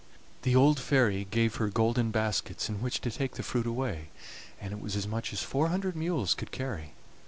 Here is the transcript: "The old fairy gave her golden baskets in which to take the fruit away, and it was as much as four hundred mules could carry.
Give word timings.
"The 0.41 0.55
old 0.55 0.79
fairy 0.79 1.27
gave 1.29 1.57
her 1.57 1.67
golden 1.67 2.09
baskets 2.09 2.67
in 2.69 2.81
which 2.81 3.01
to 3.01 3.11
take 3.11 3.33
the 3.35 3.43
fruit 3.43 3.67
away, 3.67 4.09
and 4.59 4.73
it 4.73 4.81
was 4.81 4.95
as 4.95 5.05
much 5.07 5.31
as 5.31 5.43
four 5.43 5.67
hundred 5.67 5.95
mules 5.95 6.33
could 6.33 6.49
carry. 6.51 6.93